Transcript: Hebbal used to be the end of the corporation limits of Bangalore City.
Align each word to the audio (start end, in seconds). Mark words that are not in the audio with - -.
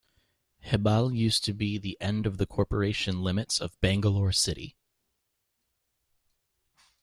Hebbal 0.65 1.15
used 1.15 1.43
to 1.43 1.53
be 1.53 1.77
the 1.77 1.95
end 2.01 2.25
of 2.25 2.39
the 2.39 2.47
corporation 2.47 3.21
limits 3.21 3.61
of 3.61 3.79
Bangalore 3.81 4.31
City. 4.31 4.75